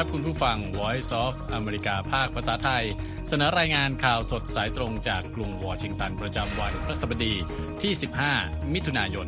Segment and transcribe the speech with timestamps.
[0.00, 2.84] ครับ คุณผู้ฟัง Voice of อเมริกาภาคภาษาไทย
[3.28, 7.34] เสนอรายงานข่าวสดสายตรงจากกรุงวอชิงตันประจำวันพฤหัสบดี
[7.82, 7.92] ที่
[8.32, 9.26] 15 มิถุนายน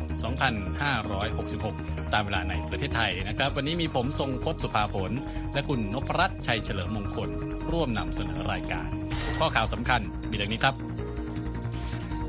[1.45, 5.11] 2566 ตามเวลาในประเทศไทยนะครับ วันนี้มีผมทรงพศสุภาผล
[5.53, 7.29] และคุณนพรัตน์ชัยเฉลิมมงคล
[7.71, 8.87] ร่วมนำเสนอรายการ
[9.39, 10.75] ข้อข่าวสำคัญมีดังนี้ครับ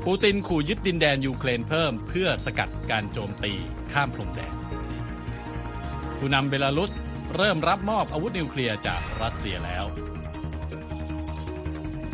[0.05, 3.53] ปูตินขู่ยึดดินแดนยูเครนเพิ่ม เพื่อสกัดการโจมตี
[3.93, 4.53] ข้ามพรมแดน
[6.17, 6.93] ผู้นำเบลารุส
[7.37, 9.85] เริ่มรับมอบอาวุธนิวเคลียร์จากรัสเซียแล้ว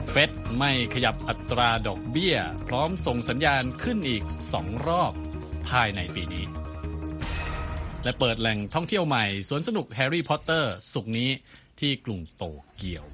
[0.10, 2.38] เฟดไม่ขยับอัตราดอกเบี้ย
[2.68, 4.24] พร้อมส่งสัญญาณขึ้นอีก
[4.54, 5.14] สองรอบ
[5.70, 6.46] ภายในปีนี้
[8.04, 11.30] และเปิดแหล่งท่องเที่ยวใหม่สวนสนุกแฮร์รี่พอตเตอร์ศุกร์นี้
[11.80, 12.44] ที่กรุงโต
[12.76, 13.06] เกียว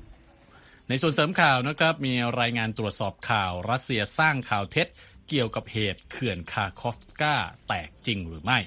[0.89, 4.87] ในส่วนเสริมข่าวนะครับมีรายงานตรวจสอบข่าวรัสเซียสร้างข่าวเท็จ
[5.29, 7.35] เกี่ยวกับเหตุเขื่อนคาคอฟกา
[7.67, 8.59] แตกจริงหรือไม่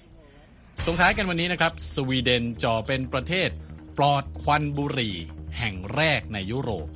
[0.86, 3.50] ส่งท้ายกันวันนี้นะครับ สวีเดนจ่อเป็นประเทศ
[3.98, 5.16] ปลอดควันบุหรี่
[5.58, 6.88] แห่งแรกในยุโรป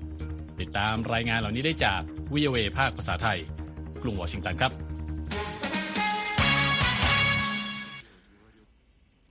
[0.60, 2.00] ติดตามรายงานเหล่านี้ได้จาก
[2.32, 3.38] วิเอภาคภาษาไทย
[4.02, 4.72] กรุงวอชิงตันครับ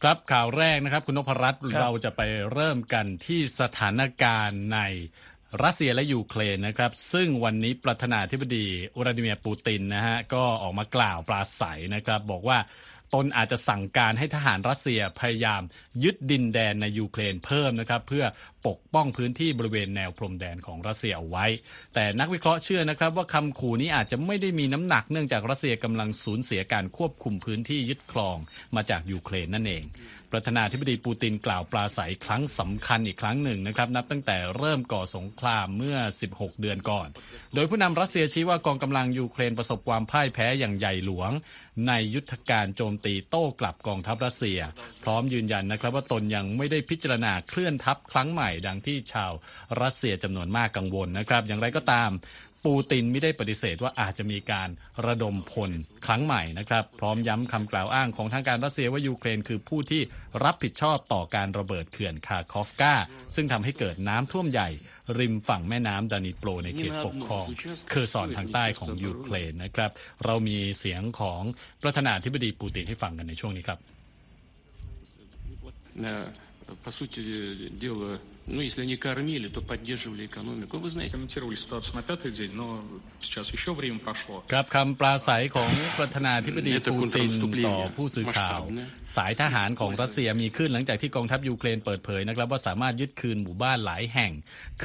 [0.01, 2.21] ครับข่าวแรกนะครับคุณนพรัตน์เราจะไป
[2.53, 4.79] เริ่มกันที่สถานการณ์ใน
[5.63, 8.65] รัสเซียและยูเครนนะครับ ซึ่งวันนี้ประธานาธิบดี
[8.97, 12.57] วลาดิเมียร์ปูตินนะฮะก็ออกมากล่าวปราศรัยนะครับ บอกว่า
[13.13, 15.61] ตนอาจจะสั่งการให้ทหารรัสเซียพยายาม
[16.03, 18.25] ยึดดินแดนในยูเครนเพิ่มนะครับเพื่อ
[18.67, 21.45] ปกป้องพื้นที่บริเวณแนวพรมแดนของรัสเซียเอาไว้
[21.93, 28.37] แต่นักวิเคราะห์เชื่อนะครับว่าคำขู่นี้อาจจะไม่ได้มีน้ำหนักเนื่องจากรัสเซียกำลังสูญเสียการควบคุมพื้นที่ยึดครอง
[28.75, 29.83] มาจากยูเครนนั่นเอง
[30.31, 35.97] ประธานาธิบดีปูตินกล่าวปราศรัยครั้งสำคัญอีกครั้งหนึ่งนะครับนับตั้งแต่เริ่มก่อสงครามเมื่อ
[36.29, 37.07] 16 เดือนก่อน
[37.53, 41.31] โดยผู้นำรัสเซียชี้ว่ากองกำลังยูเครนประสบความพ่ายแพ้อย่างใหญ่หลวง
[41.87, 44.59] ในยุทธการโจมตีโต้กลับกองทัพรัสเซีย
[45.03, 49.31] พร้อมยืนยันนะครับว่าตนยังไม่ได้พิจารณาเคลื่อนทัพครั้งใหม่ดังที่ชาว
[49.81, 52.09] รัสเซียจำนวนมากกังวลนะครับ อย่างไรก็ตาม
[52.65, 54.69] ปูตินไม่ได้ปฏิเสธว่าอาจจะมีการ
[55.07, 55.71] ระดมพล
[56.05, 60.01] ครั้งใหม่นะครับ พร้อมย้ำคำกล่าวอ้างของทางการรัสเซียว่ายูเครนคือผู้ที่
[60.43, 62.93] รับผิดชอบต่อการระเบิดเขื่อนคาคอฟกา
[63.35, 64.69] ซึ่งทำให้เกิดน้ำท่วมใหญ่
[65.19, 67.45] ริมฝั่งแม่น้ำดานิโปรในเขตปกครอง
[67.89, 69.91] เคอร์ซอนทางใต้ของยูเครนนะครับ
[70.25, 71.41] เรามีเสียงของ
[71.83, 73.79] ประธานาธิบดีปูตินให้ฟังกันในช่วงนี้ครับ
[76.84, 77.20] по сути
[77.70, 80.78] дела, ну, если они кормили, то поддерживали экономику.
[80.78, 81.12] Вы знаете.
[81.12, 82.82] Комментировали ситуацию на пятый день, но
[83.20, 84.42] сейчас еще время прошло.
[84.52, 87.30] ครับคำปราศัยของประธานาธิบดีปูติน
[87.66, 88.60] ต่อผู้สื่อข่าว
[89.16, 94.32] สายทหารของรัสเซียมีขึ้นหลังจากที่กองทัพยูเครนเปิดเผยนะครับว่าสามารถยึดคืนหมู่บ้านหลายแห่ง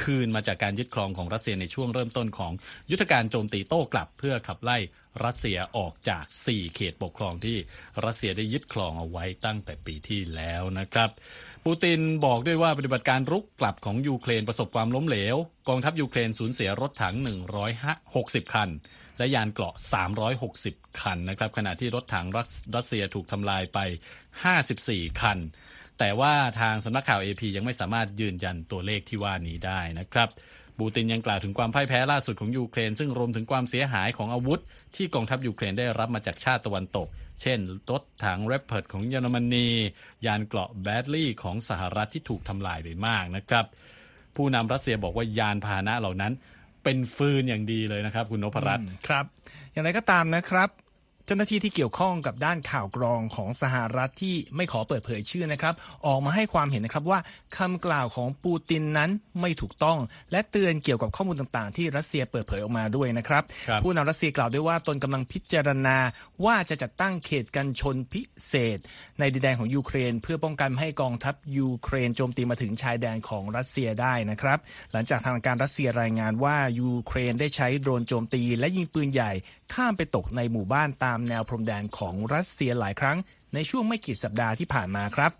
[0.01, 2.51] คืนมาจากการยึดครองของรัสเซียในช่วงเริ่มต้นของ
[2.91, 4.77] ยุทธการโจมตีโต้กลับ เพื่อขับไล่
[5.23, 7.57] รัสเซียออกจาก 4 เขตปกครองที่
[8.05, 11.09] รัสเซียได้ยึดครองเอาไว้ตั้งแต่ปีที่แล้วนะครับ
[11.70, 15.36] ปูตินบอกด้วยว่าปฏิบัติการรุกกลับของยูเครนประสบความล้มเหลว
[15.68, 17.14] กองทัพยูเครนสูญเสียรถถัง
[17.84, 18.68] 160 คัน
[19.18, 19.74] และยานเกราะ
[20.36, 22.26] 360 คันนะครับขณะที่รถถัง
[22.76, 23.78] รัสเซียถูกทำลายไป
[24.50, 25.38] 54 คัน
[25.98, 30.28] แต่ว่าทางสำนักข่าว AP ยังไม่สามารถยืนยันตัวเลขที่ว่านี้ได้นะครับ
[30.78, 34.60] ปูตินยังกล่าวถึงความพ่ายแพ้ล่าสุดของยูเครน ซึ่งรวมถึงความเสียหายของอาวุธ
[34.96, 37.08] ที่กองทัพยูเครนได้รับมาจากชาติตะวันตก
[37.42, 37.58] เช่น
[37.90, 39.68] รถถัง Leopard ของเยอรมนี
[40.26, 43.64] ยานเกราะ Bradley ของสหรัฐที่ถูกทำลายไปมากนะครับ
[44.36, 46.32] ผู้นำรัสเซียบอกว่ายานพาหนะเหล่านั้น
[46.84, 49.24] เป็นฟืนอย่างดีเลยนะครับ คุณนพรัตน์ครับ
[49.72, 50.68] อย่างไรก็ตามนะครับ
[51.26, 55.74] เจ้าหน้าที่ที่เกี่ยวข้องกับด้านข่าวกรองของสหรัฐที่ไม่ขอเปิดเผยชื่อนะครับ
[56.06, 57.18] ออกมาให้ความเห็นนะครับว่า
[57.58, 59.10] คำกล่าวของปูตินนั้น
[59.40, 59.98] ไม่ถูกต้อง
[60.32, 65.96] และเตือนเกี่ยวกับข้อมูลต่างๆ ที่รัสเซียเปิดเผยออกมาด้วยนะครับรบผู้นำรัสเซียกล่าวด้วยว่าตนกำลังพิจารณา
[66.44, 68.78] ว่าจะจัดตั้งเขตกันชนพิเศษ
[69.18, 74.58] ในดินแดนของยูเครน เพื่อป้องกันให้กองทัพยูเครนโจมตีมาถึงชายแดนของรัสเซียได้นะครับ
[74.92, 79.32] หลังจากทางการรัสเซียรายงานว่ายูเครนได้ใช้โดรนโจมตี และยิงปืนใหญ่
[79.74, 83.18] ข้ามไปตกในหมู่บ้านตามแนวพรมแดนของรัสเซียหลายครั้ง
[83.54, 85.30] ในช่วงไม่กี่สัปดาห์ที่ผ่านมาครับ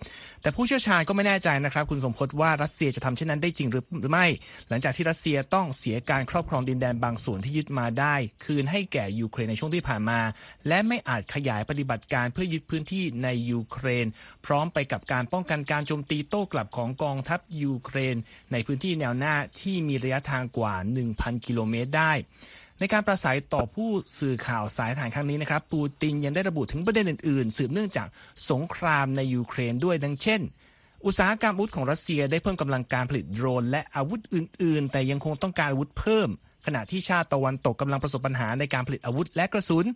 [0.43, 4.26] แต่ผู้เชี่ยวชาญก็ไม่แน่ใจนะครับ คุณสมพศว่ารัสเซียจะทำเช่นนั้นได้จริงหรือไม่
[4.69, 8.14] หลังจากที่รัสเซียต้องเสียการครอบครองดินแดนบางส่วนที่ยึดมาได้
[8.44, 10.20] คืนให้แก่ยูเครนในช่วงที่ผ่านมา
[10.69, 14.06] และไม่อาจขยายปฏิบัติการเพื่อยึดพื้นที่ในยูเครน
[14.46, 18.17] พร้อมไปกับการป้องกันการโจมตีโต้กลับของกองทัพยูเครน
[18.52, 20.75] ในพื้นที่แนวหน้าที่มีระยะทางกว่า
[21.11, 22.14] 1,000 กิโลเมตรได้
[22.78, 28.08] ในการประสัยต่อผู้สื่อข่าวสายฐานครั้งนี้นะครับ ปูตินยังได้ระบุถึงประเด็นอื่นๆ สืบเนื่องจาก
[28.50, 30.40] สงครามในยูเครนด้วยดังเช่น
[31.06, 36.28] อุตสาหกรรมอาวุธของรัสเซียได้เพิ่มกำลังการผลิตโดรน และอาวุธอื่น ๆ แต่ยังคงต้องการอาวุธเพิ่ม
[36.66, 39.86] ขณะที่ชาติตะวันตกกำลังประสบปัญหาในการผลิตอาวุธและกระสุน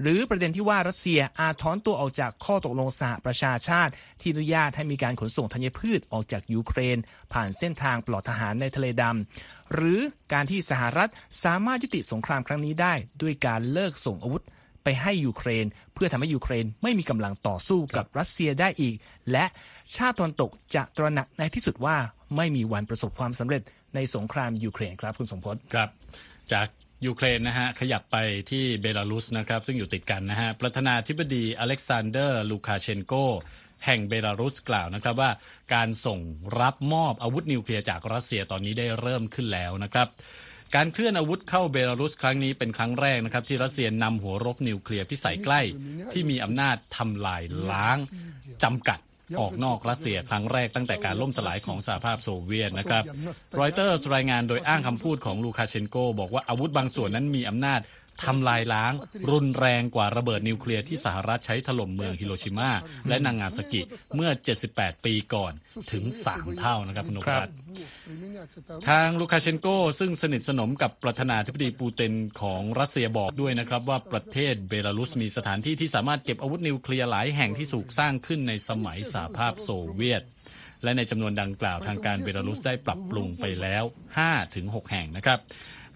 [0.00, 6.98] หรือประเด็นที่ว่ารัสเซียอาจถอนตัวออกจากข้อตกลงสหประชาชาติ ที่อนุญาตให้มีการขนส่งธัญพืชออกจากยูเครน
[7.32, 10.00] ผ่านเส้นทางปลอดทหารในทะเลดำหรือ
[10.32, 11.10] การที่สหรัฐ
[11.44, 14.44] สามารถยุติสงครามครั้งนี้ได้ ด้วยการเลิกส่งอาวุธ
[14.84, 18.94] ไปให้ยูเครน เพื่อทำให้ยูเครนไม่มีกำลังต่อสู้กับรัสเซียได้อีก
[19.32, 19.44] และ
[19.96, 21.96] ชาติตะวันตกจะตระหนักในที่สุดว่า
[22.36, 23.62] ไม่มีวันประสบความสำเร็จ
[23.94, 25.88] ในสงครามยูเครนครับคุณสมพศครับ
[26.52, 26.68] จาก
[27.06, 28.16] ยูเครนนะฮะขยับไป
[28.50, 33.12] ที่เบลารุสนะครับซึ่งอยู่ติดกันนะฮะประธานาธิบดีอเล็กซานเดอร์ ลูคาเชนโก
[33.86, 35.30] แห่งเบลารุสกล่าวนะครับว่า
[35.74, 36.20] การส่ง
[36.60, 40.08] รับมอบอาวุธนิวเคลียร์จากรัสเซียตอนนี้ได้เริ่มขึ้นแล้วนะครับ
[40.76, 45.60] การเคลื่อนอาวุธเข้าเบลารุสครั้งนี้เป็นครั้งแรกนะครับที่รัสเซียนำหัวรบนิวเคลียร์พิสัยใกล้
[46.12, 47.98] ที่มีอำนาจทำลายล้าง
[48.62, 48.98] จำกัด
[49.40, 53.04] ออกนอกรัสเซียครั้งแรกตั้งแต่การล่มสลายของสหภาพโซเวียตนะครับ
[53.60, 57.80] รอยเตอร์รายงานโดยอ้างคำพูดของลูคาเชนโก บอกว่าอาวุธบางส่วนนั้นมีอำนาจ
[58.24, 58.92] ทำลายล้าง
[59.32, 62.70] รุนแรงกว่าระเบิดนิวเคลียร์ที่สหรัฐใช้ถล่มเมืองฮิโรชิมา
[63.08, 63.82] และนางาซากิ
[64.16, 64.30] เมื่อ
[64.68, 65.52] 78 ปีก่อน
[65.92, 67.54] ถึง 3 เท่านะครับคุณนพรัตน์
[68.88, 69.66] ทางลูคาเชนโก
[69.98, 80.22] ซึ่งสนิทสนมกับประธานาธิบดีปูตินของรัสเซียบอกด้วยนะครับว่าประเทศเบลารุสมีสถานที่ที่สามารถเก็บอาวุธนิวเคลียร์หลายแห่งที่ถูกสร้างขึ้นในสมัยสหภาพโซเวียต
[80.84, 83.84] และในจำนวนดังกล่าวทางการเบลารุสได้ปรับปรุงไปแล้ว
[84.38, 85.38] 5-6 แห่งนะครับ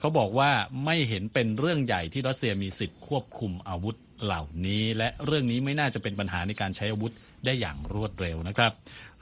[0.04, 0.50] เขาบอกว่า
[0.84, 7.12] ไม่เห็นเป็นเรื่องใหญ่ที่รัสเซียมีสิทธิ์ควบคุมอาวุธเหล่านี้ และเรื่องนี้ไม่น่าจะเป็นปัญหาในการใช้อาวุธ
[7.44, 8.72] ได้อย่างรวดเร็วนะครับ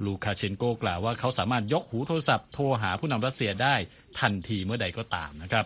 [0.05, 3.75] ลูคาเชนโกกล่าวว่าเขาสามารถยกหูโทรศัพท์โทรหาผู้นำรัสเซียได้
[4.20, 5.64] ทันทีเมื่อใดก็ตามนะครับ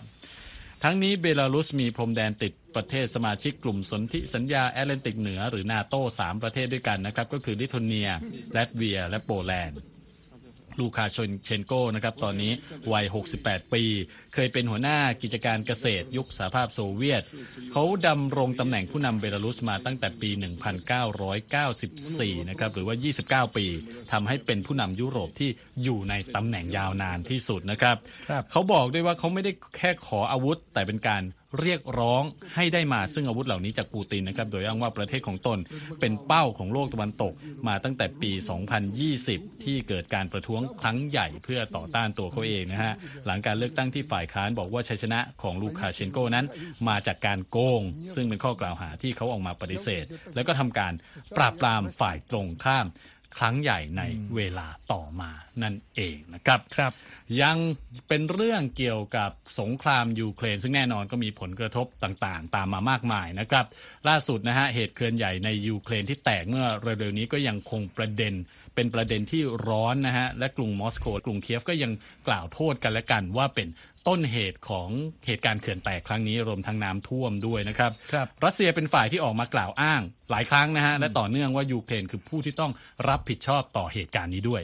[0.82, 8.08] ทั้งนี้เบลารุสมีพรมแดนติดประเทศสมาชิกกลุ่มสนธิสัญญาแอตแลนติกเหนือหรือนาโต้สามประเทศด้วยกันนะครับ ก็คือลิทัวเนีย
[8.52, 9.78] แลตเวีย และโปแลนด์
[10.80, 12.52] ลูคาชนเชนโกนะครับตอนนี้
[12.92, 13.04] วัย
[13.38, 13.82] 68 ปี
[14.34, 17.22] เคยเป็นหัวหน้ากิจการเกษตร ยุคสหภาพโซเวียต
[17.72, 20.30] เขาดำรงตำแหน่งผู้นำเบลารุสมาตั้งแต่ปี
[21.64, 23.66] 1994 นะครับหรือว่า 29 ปี
[24.12, 25.50] ทำให้เป็นผู้นำยุโรปที่
[25.82, 27.96] อยู่ในตำแหน่งยาวนานที่สุดนะครับ
[28.30, 31.22] ครับเขาบอกด้วยว่าเขาไม่ได้แค่ขออาวุธแต่เป็นการ
[31.60, 32.22] เรียกร้อง
[32.54, 35.58] ให้ได้มาซึ่งอาวุธเหล่านี้จากปูตินนะครับโดยอ้างว่าประเทศของตน
[36.00, 37.32] เป็นเป้าของโลกตะวันตก
[37.68, 38.32] มาตั้งแต่ปี
[38.98, 42.94] 2020 ที่เกิดการประท้วงครั้งใหญ่เพื่อต่อต้านตัวเขาเองนะฮะ
[43.26, 46.46] หลังการเลือกตั้งที่ฝ่ายค้านบอกว่าชัยชนะของลูคาเชนโกนั้น
[46.88, 47.82] มาจากการโกง
[48.14, 50.04] ซึ่งเป็นข้อกล่าวหาที่เขาออกมาปฏิเสธ
[50.34, 50.92] แล้วก็ทำการ
[51.36, 52.86] ปราบปรามฝ่ายตรงข้าม
[53.38, 54.02] ครั้งใหญ่ใน
[54.36, 55.30] เวลาต่อมา
[55.62, 56.92] นั่นเองนะครับครับ
[57.42, 57.56] ยัง
[58.08, 59.30] เป็นเรื่องเกี่ยวกับ
[59.60, 63.66] สงครามยูเครน ซึ่งแน่นอนก็มีผลกระทบต่างๆ ตามมามากมายนะครับ
[64.08, 68.34] ล่าสุดนะฮะเหตุเขื่อนใหญ่ในยูเครนที่แตกเมื่อเร็วๆนี้ก็ยังคงประเด็น
[68.74, 71.92] เป็นประเด็นที่ร้อนนะฮะและกรุงมอสโกกรุงเคียฟก็ยัง
[72.28, 73.68] กล่าวโทษกันและกันว่าเป็น
[74.08, 74.88] ต้นเหตุของ
[75.26, 80.00] เหตุการณ์เขื่อนแตกครั้งนี้รวมทั้งน้ำท่วมด้วยนะครับครับรัสเซียเป็นฝ่ายที่ออกมากล่าวอ้าง
[80.30, 82.72] หลายครั้งนะฮะและต่อเนื่องว่ายูเครนคือผู้ที่ต้อง
[83.08, 84.62] รับผิดชอบต่อเหตุการณ์นี้ด้วย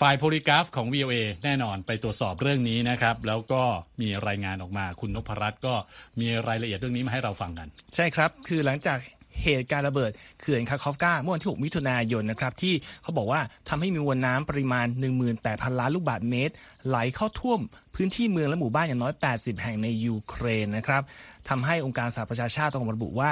[0.00, 1.14] ฝ่าย Polygraph ของ VOA
[1.44, 3.62] แน่นอนไปตรวจสอบเรื่องนี้นะครับ แล้วก็
[4.00, 5.74] มีรายงานออกมาคุณนพรัตน์ก็
[6.20, 8.98] มีรายละเอียดเรื่องนี้มาให้เราฟังกัน ใช่ครับ คือหลังจาก
[9.42, 10.10] เหตุการณ์ระเบิด
[10.40, 14.86] เขื่อนคาคอฟกาเมื่อวันที่ 6 มิถุนายนนะครับที่เขาบอกว่าทำให้มีมวลน้ำปริมาณ
[15.32, 16.54] 18,000 ล้านลูกบาศก์เมตร
[16.88, 17.60] ไหลเข้าท่วม
[17.94, 21.02] พื้นที่เมืองและหมู่บ้านอย่างน้อย 80 แห่งในยูเครนนะครับ
[21.48, 23.30] ทำให้องค์การสหประชาชาติต้องออกมาระบุว่า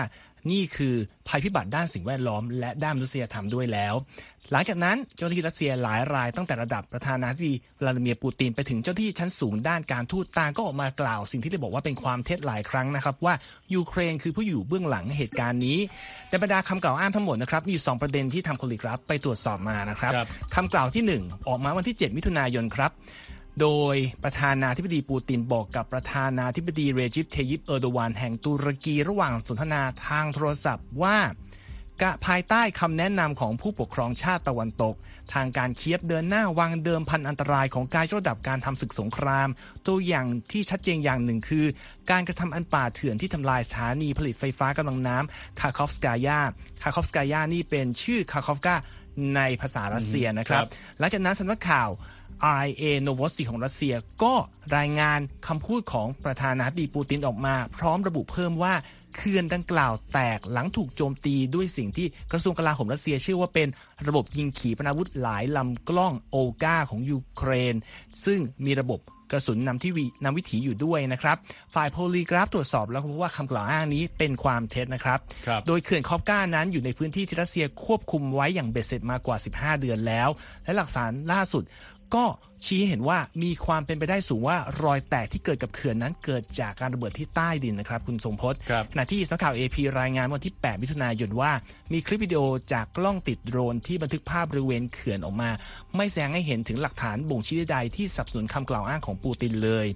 [0.50, 0.94] นี่คือ
[1.28, 3.94] ภัยพิบัติด้านสิ่งแวดล้อม และด้านมนุษยธรรมด้วยแล้ว
[4.52, 13.34] หลังจากนั้นเจ้าหน้าที่รัสเซียหลายรายตั้งแต่ระดับประธานาธิบดีวลาดิเมียร์ปูตินไปถึงเจ้าหน้าที่ชั้นสูงด้านการทูตต่างก็ออกมากล่าว สิ่งที่ได้บอกว่าเป็นความเท็จหลายครั้งนะครับ ว่า
[13.74, 15.78] ยูเครนคือผู้อยู่เบื้องหลังเหตุการณ์นี้
[16.28, 22.90] แต่บรรดาคำกล่าวอ้างทั้งหมดนะครับมีอยู่สองประเด็นที่ทาง Polygraph ไปตรวจสอบมานะครับครับคำกล่าวที่หนึ่งออกมาวันที่ 7 มิถุนายนครับ
[23.60, 31.18] โดยประธานาธิบดีปูตินบอกกับประธานาธิบดีเรจิปเทยิปเออร์โดวานแห่งตุรกีระหว่างสนทนาทางโทรศัพท์ว่า
[32.02, 34.94] กะภายใต้คำแนะนำของผู้ปกครองชาติตะวันตก
[35.34, 39.48] ทางการเคียฟเดินหน้าวางเดิมพันอันตรายของการยกระดับการทำศึกสงคราม
[39.86, 41.66] ตัวอย่างที่ชัดเจนอย่างหนึ่งคือ
[42.10, 46.40] การกระทำอันป่าเถื่อนที่ทำลายสถานีผลิตไฟฟ้ากำลังน้ำคาคอฟสกายา
[46.82, 48.74] คาคอฟสกายานี่เป็นชื่อคาคอฟกา
[49.36, 50.64] ในภาษารัสเซียนะครับ
[50.98, 51.90] หลังจากนั้นสำนักข่าว
[52.60, 54.34] RIA Novosti ของรัสเซียก็
[54.76, 58.74] รายงานคำพูดของประธานาธิบดีปูตินออกมา พร้อมระบุเพิ่มว่า
[59.16, 63.68] เขื่อนดังกล่าวแตกหลังถูกโจมตีด้วยสิ่งที่กระทรวงกลาโหมรัสเซียเชื่อว่าเป็น
[64.06, 67.74] ระบบยิงขีปนาวุธหลายลำกล้องโอกาของยูเครน
[68.24, 69.00] ซึ่งมีระบบ
[69.32, 71.36] กระสุนนำที่วินำวิถีอยู่ด้วยนะครับ
[71.74, 75.18] ฝ่ายโพลีกราฟตรวจสอบแล้วพบว่าคำกล่าวอ้างนี้เป็นความเท็จนะครับ
[75.50, 80.28] รบโดยเขื่อนคอฟก้านั้นอยู่ในพื้นที่ที่รัสเซียควบคุมไว้อย่างเบ็ดเสร็จมากว่า 15 เดือนแล้ว
[80.64, 81.62] และหลักฐานล่าสุด
[82.14, 82.26] ก็
[82.66, 91.52] ชี้ให้เห็นว่ามีความเป็นไปได้สูงว่ารอยแตกที่เกิดกับเขื่อนนั้นเกิดจากการระเบิดที่ใต้ดินนะครับคุณทรงพจน์ครับขณะที่สำนักข่าว AP รายงานวันที่ 8 มิถุนายนว่า
[91.92, 92.40] มีคลิปวิดีโอ
[92.72, 95.50] จากกล้องติดโดรนที่บันทึกภาพบริเวณเขื่อนออกมา
[95.96, 99.86] ไม่แสดงให้เห็นถึงหลักฐานบ่งชี้ใดๆที่สนับสนุนคำกล่าวอ้างของปูตินเลย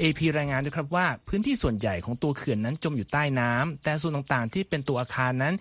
[0.00, 5.54] AP รายงานด้วยครับว่าพื้นที่ส่วนใหญ่ของตัวเขื่อนนั้นจมอยู่ใต้น้ำแต่ส่วนต่างๆ ที่เป็นตัวอาคารนั้น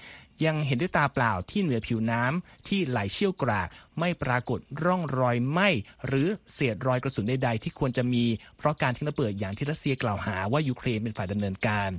[0.45, 5.69] ยังเห็นด้วยตาเปล่าที่เหนือผิวน้ำที่ไหลเชี่ยวกราก ไม่ปรากฏร่องรอยไหม้
[6.07, 8.23] หรือเศษรอยกระสุนใดๆ ที่ควรจะมี
[8.57, 11.89] เพราะการทิ้งระเบิดอย่างที่รัสเซียกล่าวหาว่ายูเครนเป็นฝ่ายดำเนินการ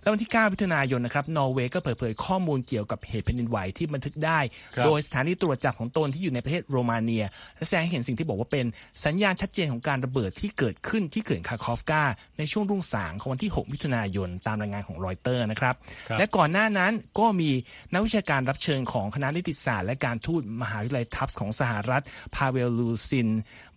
[0.00, 4.40] แล้ววันที่ 9 มิถุนายนนะครับนอร์เวย์ก็เปิดเผยข้อมูลเกี่ยวกับเหตุแผ่นดินไหวที่บันทึกได้
[4.74, 7.24] ครับโดยสถานีตรวจจับของตนที่อยู่ในประเทศโรมาเนีย
[7.56, 8.66] และแสดงให้เห็นสิ่งที่บอกว่าเป็น
[9.04, 12.02] สัญญาณชัดเจนของการระเบิดที่เกิดขึ้นที่เขื่อนคาคอฟกา
[12.38, 15.74] ในช่วงรุ่งสางของวันที่ 6 มิถุนายนตามรายงานของรอยเตอร์นะครับ
[16.08, 17.50] ครับและก่อนหน้านั้นก็มี
[17.92, 22.02] นักวิชาการรับเชิญของคณะนิติศาสตร์และการทูตมหาวิทยาลัยทัฟส์ของสหรัฐ
[22.34, 23.28] พาเวลลูซิน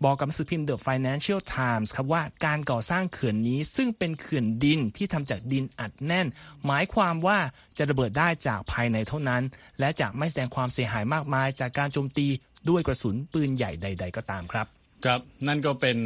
[0.03, 6.27] บอกกับสื่อพิมพ์ The Financial Times ครับว่าการก่อสร้างเขื่อนนี้ซึ่งเป็นเขื่อนดินที่ทำจากดินอัดแน่น
[6.65, 7.37] หมายความว่า
[7.77, 9.43] จะระเบิดได้จากภายในเท่านั้น
[9.79, 12.27] และจะไม่แสดงความเสียหายมากมายจากการโจมตี
[12.69, 15.97] ด้วยกระสุนปืนใหญ่ใด ๆ ก็ตามครับ ครับนั่นก็เป็น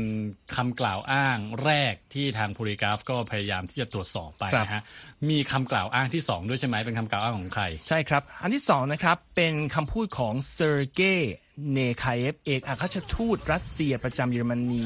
[0.56, 4.82] คำกล่าวอ้างแรกที่ทาง Polygraph ก็พยายามที่จะตรวจสอบไปครับนะฮะ
[5.30, 11.36] มีคำกล่าวอ้างที่สองด้วยใช่ไหมเป็นคำกล่าวอ้างของใคร ใช่ครับ อันที่สองนะครับ เป็นคำพูดของเซอร์เกย์
[11.74, 14.86] เนคาเอฟเอกอัครราชทูตรัสเซียประจำเยอรมนี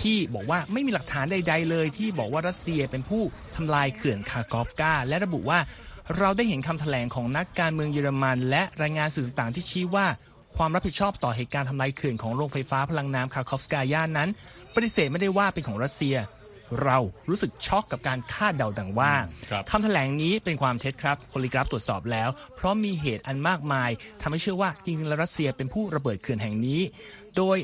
[0.00, 3.22] ที่บอกว่าไม่มีหลักฐานใด ๆ เลย ที่บอกว่ารัสเซียเป็นผู้
[3.56, 5.58] ทำลายเขื่อนคาร์กอฟกาและระบุว่า
[6.18, 10.06] เราได้เห็นคำแถลงของนักการเมืองเยอรมัน และรายงานสื่อต่างๆที่ชี้ว่า
[10.58, 14.28] ความรับผิดชอบต่อเหตุการณ์ทำลายเขื่อนของโรงไฟฟ้าพลังน้ำคาร์กอฟกาย่านนั้น
[14.74, 16.16] ปฏิเสธไม่ได้ว่าเป็นของรัสเซีย
[16.84, 16.98] เรา
[17.28, 19.14] รู้สึกช็อกกับการคาดเดาดังว่า
[19.50, 23.90] ครับคำแถลงนี้เป็นความเท็จครับ Polygraph ตรวจสอบแล้ว เพราะมีเหตุอันมากมาย
[24.22, 26.80] ทำให้เชื่อว่าจริงๆแล้วรัสเซียเป็นผู้ระเบิดเขื่อนแห่งนี้
[27.36, 27.58] โดย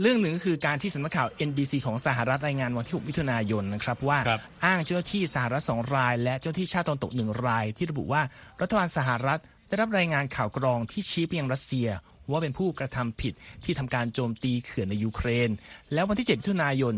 [0.00, 8.22] เรื่องหนึ่งก็คือการที่สำนักข่าว NBC ของสหรัฐรายงานวันที่ 6 มิถุนายนนะครับ ว่าครับอ้างเจ้าหน้าที่สหรัฐสองราย และเจ้าหน้าที่ชาติตะวันตกหนึ่งราย ที่ระบุว่า
[8.60, 11.88] รัฐบาลสหรัฐ ได้รับรายงานข่าวกรองที่ชี้ไปยังรัสเซีย
[12.30, 13.34] ว่าเป็นผู้กระทำผิด
[13.64, 15.50] ที่ทำการโจมตีเขื่อนในยูเครน
[15.92, 16.94] แล้ววันที่7มิถุนายน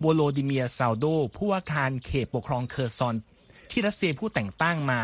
[0.00, 1.04] โวโลดิเมียร์ซัลโด
[1.36, 3.16] ผู้ว่าการเขตปกครองเคอร์ซอน
[3.70, 5.00] ที่รัสเซียผู้แต่งตั้งมา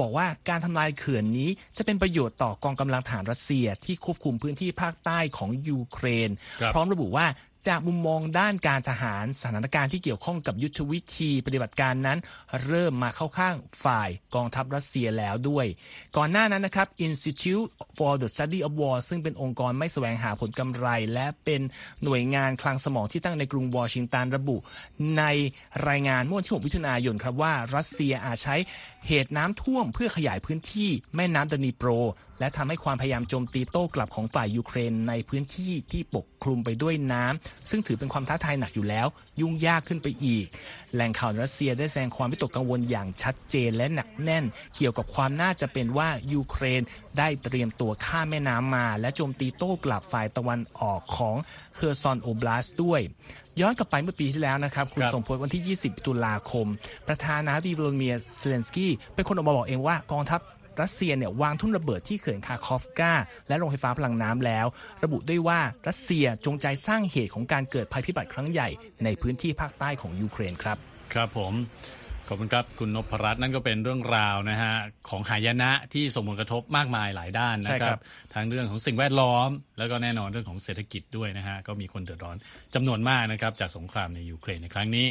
[0.00, 6.30] บอกว่าการทำลายเขื่อนนี้จะเป็นประโยชน์ต่อกองกำลังทหารรัสเซียที่ควบคุมพื้นที่ภาคใต้ของยูเครน
[6.60, 7.26] ครับพร้อมระบุว่า
[7.68, 12.18] จากมุมมองด้านการทหารสถานการณ์ที่เกี่ยวข้องกับยุทธวิธีปฏิบัติการนั้น
[12.66, 13.54] เริ่มมาเข้าข้าง
[13.84, 15.66] ฝ่ายกองทัพรัสเซียแล้วด้วย
[16.16, 21.60] ก่อนหน้านั้นนะครับ Institute for the Study of War ซึ่งเป็นองค์กรไม่แสวงหาผลกำไร และเป็น
[22.04, 24.56] หน่วยงานคลังสมองที่ตั้งในกรุงวอชิงตันระบุ
[25.18, 25.24] ใน
[25.88, 28.56] รายงานเมื่อวันที่6มิถุนายนครับว่ารัสเซียอาจใช้
[29.08, 31.90] เหตุน้ำท่วมเพื่อขยายพื้นที่แม่น้ำดานีโปร
[32.40, 39.06] และทำให้ความพยายามโจมตีโต้กลับของฝ่ายยูเครนในพื้นที่ที่ปกคลุมไปด้วยน้ำซึ่งถือเป็นความท้าทายหนักอยู่แล้ว
[39.40, 40.46] ยุ่งยากขึ้นไปอีก
[40.94, 44.44] แหล่งข่าวรัสเซียได้แสดงความวิตกกังวลอย่างชัดเจนและหนักแน่น
[44.76, 46.82] เกี่ยวกับความน่าจะเป็นว่ายูเครน
[47.18, 51.36] ได้เตรียมตัวข้ามแม่น้ำมา และโจมตีโต้กลับฝ่ายตะวันออกของ
[51.76, 53.00] เคอร์ซอน Oblast ด้วย
[53.60, 56.66] ย้อนกลับไปเมื่อปีที่แล้วนะครับ คุณทรงพจน์วันที่ 20 ตุลาคม
[57.08, 60.40] ประธานาธิบดีโวโลดิเมียร์เซเลนสกี้เป็นคนออกมาบอกเองว่ากองทัพ
[60.80, 63.12] รัสเซียเนี่ยวางทุ่นระเบิดที่เขื่อนคาคอฟกา
[63.48, 64.66] และโรงไฟฟ้าพลังน้ำแล้ว
[65.04, 68.68] ระบุด้วยว่ารัสเซียจงใจสร้างเหตุของการเกิดภัยพิบัติครั้งใหญ่
[69.04, 70.76] ในพื้นที่ภาคใต้ของยูเครนครับ
[71.14, 71.52] ครับผม
[72.28, 74.74] ขอบคุณครับ คุณนพรัตน์นั่นก็เป็นเรื่องราวนะฮะ
[75.08, 78.02] ของหายนะที่ส่งผลกระทบมากมายหลายด้านนะใช่คครัรับบ
[78.34, 82.36] ทั้งเรื่องของสิ่งแวดล้อม แล้วก็แน่นอนเรื่องของเศรษฐกิจด้วยนะฮะก็มีคนเดือดร้อน
[82.74, 85.06] จำนวนมากนะครับจากสงครามในยูเครนในครั้งนี้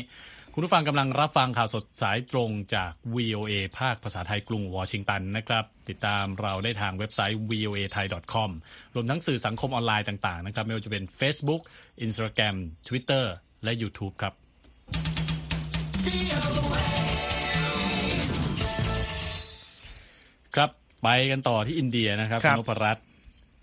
[0.54, 8.50] คุณผู้ฟังกำลังรับฟังข่าวสดสายตรงจาก VOA ภาคภาษาไทยกรุงวอชิงตันนะครับติดตามเราได้ทางเว็บไซต์ voa thai com
[8.96, 11.62] รวมทั้งสื่อสังคมออนไลน์ต่างๆนะครับไม่ว่าจะเป็น Facebook
[12.06, 12.56] Instagram
[12.88, 13.26] Twitter
[13.64, 14.34] และ YouTube ครับ
[20.56, 20.70] ครับ
[21.04, 23.06] ไปกันต่อที่อินเดียนะครับครับณนพรัตน์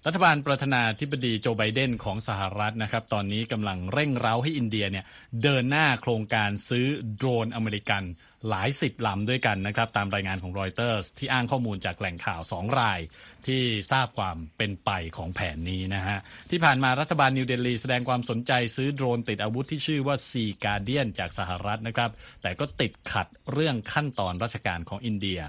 [0.07, 5.05] รัฐบาลประธานาธิบดีโจไบเดนของสหรัฐนะครับ ตอนนี้กำลังเร่งเร้าให้อินเดียเนี่ย
[5.43, 8.03] เดินหน้าโครงการซื้อโดรนอเมริกัน
[8.49, 13.01] หลายสิบลำด้วยกันนะครับ ตามรายงานของรอยเตอร์สที่อ้างข้อมูลจากแหล่งข่าวสองราย
[13.47, 16.19] ที่ทราบความเป็นไปของแผนนี้นะฮะ
[16.51, 22.11] ที่ผ่านมารัฐบาลนิวเดลีแสดงความสนใจซื้อโดรนติดอาวุธที่ชื่อว่า Sea Guardian จากสหรัฐนะครับ
[22.43, 25.41] แต่ก็ติดขัดเรื่องขั้นตอนราชการของอินเดีย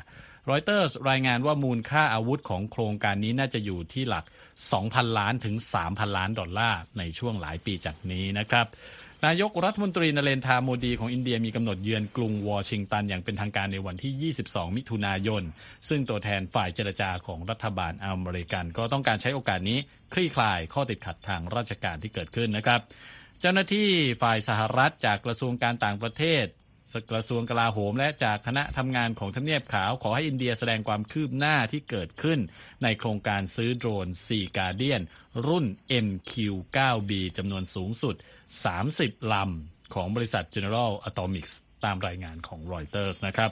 [0.49, 4.25] รอยเตอร์สรายงานว่ามูลค่าอาวุธของโครงการนี้น่าจะอยู่ที่หลัก
[4.71, 8.65] 2,000 ล้านถึง 3,000 ล้านดอลลาร์ในช่วงหลายปีจากนี้นะครับ
[9.25, 15.43] นายกรัฐมนตรีนเรนทาโมดีของอินเดียมีกำหนดเยือนกรุงวอชิงตันอย่างเป็นทางการในวันที่ 22 มิถุนายน
[15.89, 19.77] ซึ่งตัวแทนฝ่ายเจรจาของรัฐบาลอเมริกัน ก็ต้องการใช้โอกาสนี้
[20.13, 22.79] คลี่คลายข้อติดขัดทางราชการที่เกิดขึ้นนะครับ
[23.41, 23.89] เจ้าหน้าที่
[24.21, 26.45] ฝ่ายสหรัฐจากกระทรวงการต่างประเทศ
[27.11, 32.39] กระทรวงกลาโหม และจากคณะทำงานของทำเนียบขาวขอให้อินเดียแสดงความคืบหน้าที่เกิดขึ้น
[32.83, 35.01] ในโครงการซื้อโดรน4 Guardian
[35.47, 35.65] รุ่น
[36.05, 38.15] MQ-9B จำนวนสูงสุด
[38.73, 41.53] 30 ลำของบริษัท General Atomics
[41.85, 43.51] ตามรายงานของ Reuters นะครับ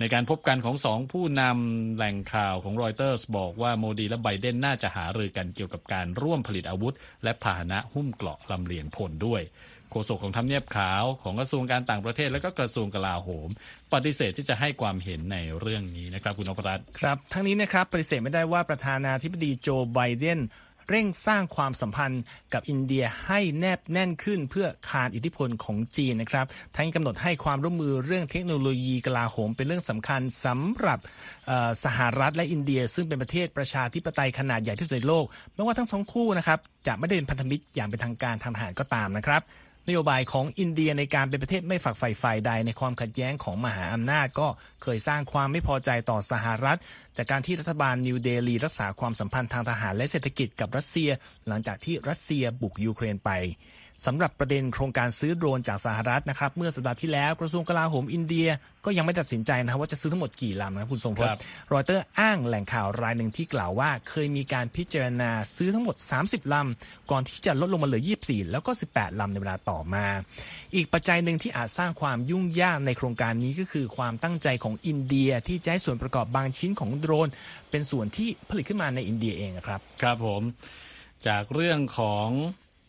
[0.00, 6.94] ในการพบกันของสองผู้นำแหล่งข่าวของ Reuters บอกว่าโมดีและไบเดนน่าจะหารือกันเกี่ยวกับการร่วมผลิตอาวุธ
[7.24, 9.42] และพาหนะหุ้มเกราะลำเลียงพลด้วย
[9.92, 13.48] โฆษกของทำเนียบขาวของกระทรวงการต่างประเทศและก็กระทรวงกลาโหม
[13.92, 20.40] ปฏิเสธที่จะให้ความเห็นในเรื่องนี้นะครับคุณนพรัตน์ครับ ทั้งนี้นะครับปฏิเสธไม่ได้ว่าประธานาธิบดีโจไบเดน
[20.90, 22.22] เร่งสร้างความสัมพันธ์
[22.52, 26.46] กับอินเดียให้แนบแน่นขึ้นเพื่อคานอิทธิพลของจีนนะครับ
[26.76, 30.98] ทั้งกำหนดให้ความร่วมมือเรื่องเทคโนโลยีกลาโหม เป็นเรื่องสำคัญสำหรับ
[31.84, 39.42] สหรัฐและอินเดีย ซึ่งเป็นประเทศประชาธิปไตยขนาดใหญ่ที่สุดในโลก ไม่ว่าทั้งสองคู่นะครับจะไม่ได้เป็นพันธมิตรอย่างเป็นทางการทางทหารก็ตามนะครับ
[39.88, 44.48] นโยบายของอินเดียในการเป็นประเทศไม่ฝักใฝ่ฝ่ายใดในความขัดแย้งของมหาอำนาจ ก็
[44.82, 46.78] เคยสร้างความไม่พอใจต่อสหรัฐ
[47.16, 51.10] จากการที่รัฐบาลนิวเดลีรักษาความสัมพันธ์ทางทหารและเศรษฐกิจกับรัสเซีย
[51.48, 53.30] หลังจากที่รัสเซียบุกยูเครนไป
[54.06, 58.48] สำหรับประเด็นโครงการซื้อโดรนจากสหรัฐนะครับเมื่อสัปดาห์ที่แล้วกระทรวงกลาโหมอินเดีย
[58.84, 61.40] ก็ยังไม่ตัดสินใจนะครับว่าจะซื้อทั้งหมดกี่ลำนะคุณทรงพจน์
[61.72, 65.96] รอยเตอร์อ้างแหล่งข่าวรายหนึ่งที่กล่าวว่า เคยมีการพิจารณาซื้อทั้งหมด
[66.26, 70.06] 30 ลำ ก่อนที่จะลดลงมาเหลือ 24 แล้วก็ 18 ลำในเวลาต่อมา
[70.74, 77.28] อีกปัจจัยหนึ่งที่อาจสร้างความยุ่งยากในโครงการนี้ก็คือความตั้งใจของอินเดียที่จะให้ส่วนประกอบบางชิ้นของโดรน
[77.70, 80.42] เป็นส่วนที่ผลิตขึ้นมาในอินเดียเองครับ ครับผม
[81.26, 82.28] จากเรื่องของ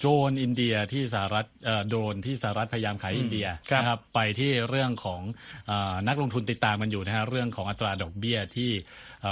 [0.04, 1.46] โดรนอินเดียที่สหรัฐ
[1.88, 5.22] โดรนที่สหรัฐพยายามขายอินเดียนะครับไปที่เรื่องของ
[5.70, 5.72] อ
[6.08, 8.72] นักลงทุนติดตามกันอยู่นะฮะเรื่องของอัตราดอกเบี้ยที่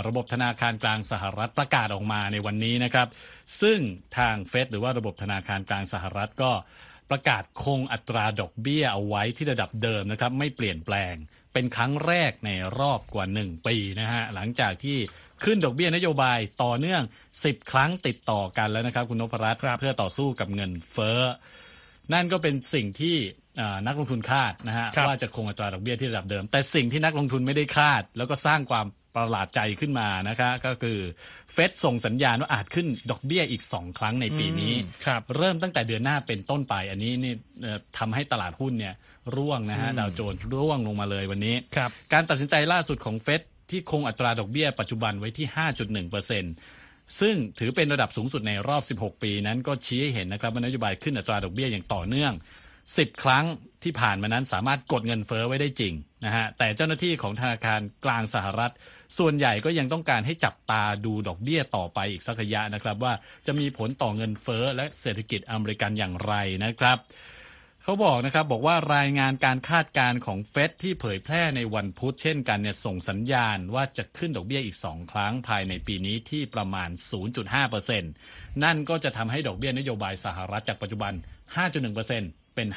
[0.07, 3.07] ระบบธนาคารกลางสหรัฐประกาศออกมาในวันนี้นะครับ
[3.61, 3.79] ซึ่ง
[4.17, 6.51] ทางเฟดหรือว่าระบบธนาคารกลางสหรัฐก็
[7.11, 11.15] ประกาศคงอัตราดอกเบี้ยเอาไว้ที่ระดับเดิมนะครับไม่เปลี่ยนแปลง
[11.53, 14.97] เป็นครั้งแรกในรอบกว่า 1 ปีนะฮะหลังจากที่
[15.43, 17.03] ขึ้นดอกเบี้ยนโยบายต่อเนื่อง
[17.35, 21.21] 10 ครั้งติดต่อกันแล้วนะครับ คุณนพรัตน์เพื่อต่อสู้กับเงินเฟ้อ
[22.13, 23.15] นั่นก็เป็นสิ่งที่
[23.87, 28.85] นักลงทุนคาดนะฮะว่าจะคงอัตราดอกเบี้ยที่ระดับเดิม แต่สิ่งที่นักลงทุนไม่ได้คาด แล้วก็สร้างความ
[29.15, 30.97] ประหลาดใจขึ้นมานะคะก็คือ
[31.53, 34.73] เฟดส่งสัญญาณว่าอาจขึ้นดอกเบี้ยอีก 2 ครั้งในปีนี้
[35.37, 37.33] เริ่มตั้งแต่เดือนหน้าเป็นต้นไป อันนี้นี่
[37.97, 38.93] ทำให้ตลาดหุ้นเนี่ย
[39.35, 41.55] ร่วงนะฮะดาวโจนส์ร่วงลงมาเลยวันนี้
[42.13, 45.47] การตัดสินใจล่าสุดของเฟดที่คงอัตราดอกเบี้ยปัจจุบันไว้ที่
[46.51, 52.33] 5.1%ซึ่งถือเป็นระดับสูงสุดในรอบ 16 ปีนั้นก็ชี้ให้เห็นนะครับว่านโยบายขึ้นอัตราดอกเบี้ยอย่างต่อเนื่อง
[52.81, 53.45] 10 ครั้ง
[53.83, 55.93] ที่ผ่านมานั้นสามารถกดเงินเฟอ้อไว้ได้จริง
[56.25, 58.73] นะฮะแต่เจ้าหน้าที่ของธนาคารกลางสหรัฐ
[59.17, 63.13] ส่วนใหญ่ก็ยังต้องการให้จับตาดูดอกเบี้ยต่อไปอีกสักระยะนะครับ ว่า
[63.45, 66.97] จะมีผลต่อเงินเฟอ้อและเศรษฐกิจอเมริกันอย่างไรนะครับ
[67.83, 76.89] เขาบอกนะครับบอกว่ารายงานการคาดการณ์ของเฟดที่เผยแพร่ในวันพุธเช่นกันเนี่ยส่งสัญญาณว่าจะขึ้นดอกเบี้ยอีก 2 ครั้งภายในปีนี้ที่ประมาณ
[77.55, 78.01] 0.5%
[78.63, 81.13] นั่นก็จะทำให้ดอกเบี้ยนโยบายสหรัฐจากปัจจุบัน
[81.83, 82.67] 5.1%เป็น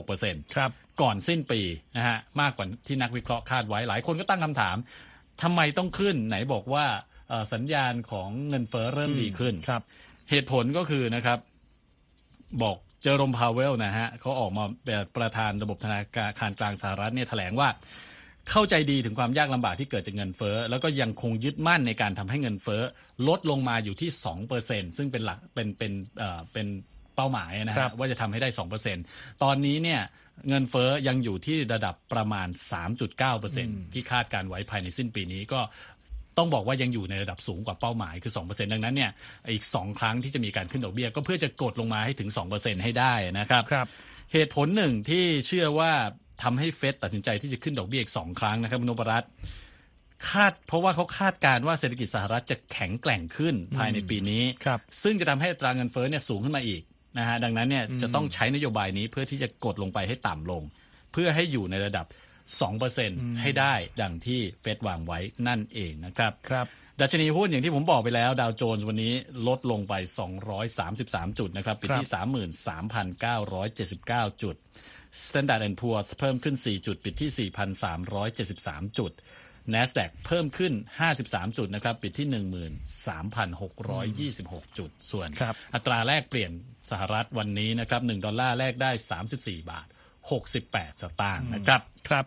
[0.00, 0.70] 5.6%ครับ
[1.00, 1.60] ก่อนสิ้นปี
[1.96, 4.76] นะฮะ มากกว่าที่นักวิเคราะห์คาดไว้ หลายคนก็ตั้งคำถาม
[5.42, 6.86] ทำไมต้องขึ้น ไหนบอกว่า
[7.52, 9.82] สัญญาณของเงินเฟ้อเริ่มดีขึ้น ครับ
[10.30, 11.38] เหตุผลก็คือนะครับ
[12.62, 16.00] บอก เจอรมพาวเวลนะฮะเขาออกมาแบบประธานระบบธนา
[16.38, 17.68] คารกลางสหรัฐเนี่ยแถลงว่า
[18.50, 22.82] เข้าใจดีถึงความยากลำบากที่เกิดจากเงินเฟ้อ แล้วก็ยังคงยึดมั่นในการทำให้เงินเฟ้อ
[23.28, 24.10] ลดลงมาอยู่ที่
[24.54, 26.66] 2%ซึ่งเป็นหลักเป็นเป็นเอ่อเป็น
[27.16, 28.48] เป้าหมายนะฮะว่าจะทำให้ได้
[28.96, 30.00] 2%ตอนนี้เนี่ย
[30.48, 32.48] เงินเฟ้อยังอยู่ที่ระดับประมาณ
[33.20, 35.60] 3.9%ที่คาดการไว้ภายในสิ้นปีนี้ก็
[36.40, 39.10] ต้องบอกว่ายังอยู่ในระดับสูงกว่าเป้าหมายคือ 2%ดังนั้นเนี่ย
[39.52, 43.86] อีก 2 ครั้งที่จะมีการขึ้นดอกเบี้ย ก็เพื่อจะกดลงมาให้ถึง 2%ให้ได้นะครับรบ
[44.32, 45.92] เหตุผลหนึ่งที่เชื่อว่า
[46.42, 49.24] ทำให้เฟดตัดสินใจที่จะขึ้นดอกเบี้ยอีก 2 ครั้งนะครับนุบรัต
[50.28, 54.42] คาดเพราะว่าเขาคาดการว่าเศรษฐกิจสหรัฐจะแข็งแกร่งขึ้นภายในปีนี้
[55.02, 56.82] ซึ่งจะทำให้ตราเงินเฟ้อเนี่ยสูงขึ้นมาอีก
[57.18, 60.62] นะฮะดังนั้นเนี่ยจะต้องใช้นโยบายนี้เพื่อที่จะกดลงไปให้ต่ำลง
[61.12, 62.06] เพื่อให้อยู่ในระดับ
[62.58, 66.66] 2%ให้ได้ดังที่เฟดวางไว้นั่นเองนะครับครับ
[67.00, 69.14] ดัชนีหุ้นอย่างที่ผมบอกไปแล้วดาวโจนส์วันนี้
[69.48, 69.94] ลดลงไป
[70.66, 72.08] 233 จุดนะครับปิดที่
[74.30, 74.56] 33,979 จุด
[75.24, 77.50] Standard Poor's เพิ่มขึ้น 4 จุด ปิดที่
[78.26, 79.12] 4,373 จุด
[79.74, 80.72] NASDAQ เพิ่มขึ้น
[81.14, 82.28] 53 จุดนะครับปิดที่
[84.36, 86.52] 13,626 จุด ส่วนครับอัตราแลกเปลี่ยน
[86.90, 88.90] สหรัฐวันนี้นะครับ1ดอลลาร์แลกได้
[89.30, 89.86] 34 บาท
[90.28, 92.26] 68 สตางค์นะครับครับ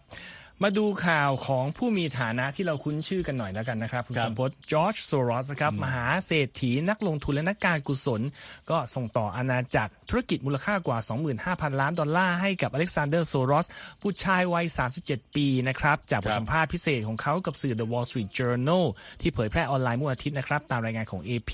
[0.63, 8.21] มาดูข่าวของผู้มีฐานะที่เราคุ้นชื่อกันหน่อยแล้วกันนะครับ คุณครับสมพศจอร์จโซรอสครับ มหาเศรษฐีนักลงทุนและนักการกุศล
[8.69, 10.99] ก็ส่งต่ออาณาจักรธุรกิจมูลค่ากว่า
[11.39, 13.67] 25,000 ล้านดอลลาร์ให้กับอเล็กซานเดอร์โซรอส
[14.01, 14.65] ผู้ชายวัย
[15.01, 18.85] 37 ปีนะครับ จากบทสัมภาษณ์พิเศษของเขากับสื่อ The Wall Street Journal
[19.21, 21.51] ที่เผยแพร่ออนไลน์เมื่อวันอาทิตย์นะครับ ตามรายงานของ AP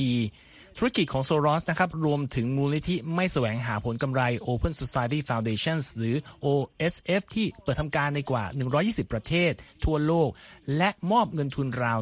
[0.81, 6.15] ธุรกิจของโซรอสนะครับรวมถึงมูลนิธิไม่แสวงหาผลกำไร Open Society Foundations หรือ
[6.45, 8.43] OSF ที่เปิดทำการในกว่า
[8.79, 9.51] 120 ประเทศ
[9.85, 10.29] ทั่วโลก
[10.77, 11.99] และมอบเงินทุนราว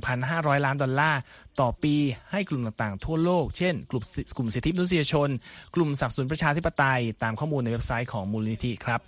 [0.00, 1.20] 1,500 ล้านดอลลาร์
[1.60, 1.94] ต่อปี
[2.32, 4.02] ให้กลุ่มต่างๆ ทั่วโลก เช่น กลุ่ม
[4.36, 5.28] กลุ่มสิทธิมนุษยชน
[5.74, 9.00] กลุ่มสนับสนุนประชาธิปไตย ตามข้อมูลในเว็บไซต์ของมูลนิธิครับ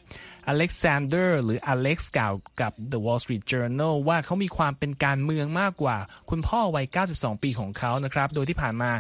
[0.49, 5.97] อเล็กซานเดอร์หรืออเล็กซ์กล่าวกับ The Wall Street Journal ว่าเขามีความเป็นการเมืองมากกว่า
[6.31, 8.93] คุณพ่อวัย 92 ปีของเขานะครับ โดยที่ผ่านมา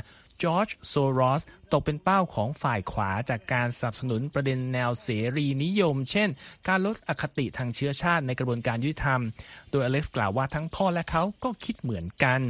[0.43, 6.29] จอร์จโซรอสตกเป็นเป้าของฝ่ายขวาจากการสนับสนุนประเด็นแนวเสรีนิยม เช่น
[6.69, 9.21] การลดอคติทางเชื้อชาติในกระบวนการยุติธรรม
[9.71, 12.41] โดยอเล็กซ์กล่าวว่าทั้งพ่อและเขาก็คิดเหมือนกัน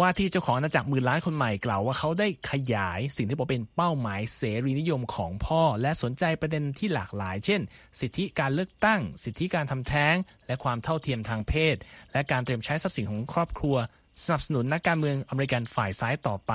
[0.00, 7.60] ว่าที่เจ้าของอาณาจักรหมื่นล้านคนใหม่กล่าวว่าเขาได้ขยายสิ่งที่บอกเป็นเป้าหมายเสรีนิยมของพ่อ และสนใจประเด็นที่หลากหลาย เช่น
[8.00, 10.14] สิทธิการเลือกตั้ง สิทธิการทำแท้ง
[10.46, 11.76] และความเท่าเทียมทางเพศ
[12.12, 13.76] และการเตรียมใช้ทรัพย์สินของครอบครัว
[14.22, 16.52] สนับสนุนนักการเมืองอเมริกันฝ่ายซ้ายต่อไป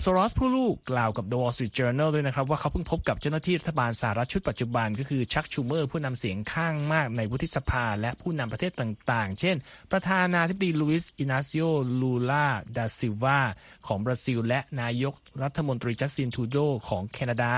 [0.00, 9.56] โซรอสผู้ลูกกล่าวกับ The Wall Street Journal ด้วยนะครับ ว่าเขาเพิ่งพบกับเจ้าหน้าที่รัฐบาลสหรัฐชุดปัจจุบัน ก็คือชักชูเมอร์ผู้นำเสียงข้างมากในวุฒิสภา และผู้นำประเทศต่างๆ เช่น
[9.92, 11.64] ประธานาธิบดีลุอิสอินาซิโอ
[12.00, 13.40] ลูลาดาซิลวา
[13.86, 16.56] ของบราซิล และนายกรัฐมนตรีจัสตินทรูโด
[16.88, 17.52] ของแคนาดา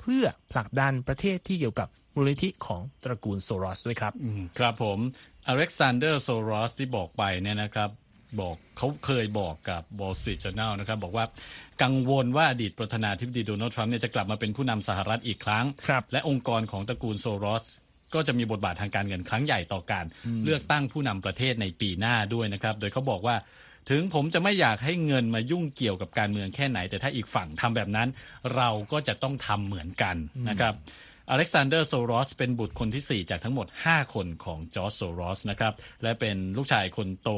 [0.00, 4.12] เพื่อผลักดันประเด็นที่เกี่ยวกับมูลนิธิของตระกูลโซรอสด้วยครับ
[4.58, 4.98] ครับผม
[5.46, 7.90] อเล็กซานเดอร์โซรอสที่บอกไปเนี่ยนะครับ
[8.40, 11.24] บอกเขาเคยบอกกับ Wall Street Journal นะครับบอกว่า
[11.82, 17.64] กังวลว่าอดีตประธานาธิบดีโดนัลด์ทรัมป์เนี่ยจะกลับมาเป็นผู้นำสหรัฐอีกครั้งครับและองค์กรของตระกูลโซรอส
[18.14, 20.04] ก็จะมีบทบาททางการเงินครั้งใหญ่ต่อการ
[20.44, 23.36] เลือกตั้งผู้นำประเทศในปีหน้าด้วยนะครับ โดยเขาบอกว่า
[23.90, 28.08] ถึงผมจะไม่อยากให้เงินมายุ่งเกี่ยวกับการเมืองแค่ไหน แต่ถ้าอีกฝั่งทำแบบนั้น
[28.56, 30.16] เราก็จะต้องทำเหมือนกัน
[30.48, 30.74] นะครับ
[31.30, 37.30] อเล็กซานเดอร์โซรอสเป็นบุตรคนที่ 4 จากทั้งหมด 5 คนของจอร์จโซรอสนะครับ และเป็นลูกชายคนโต